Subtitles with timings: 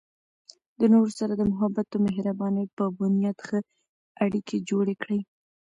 [0.79, 3.59] د نورو سره د محبت او مهربانۍ په بنیاد ښه
[4.23, 5.19] اړیکې جوړې کړئ.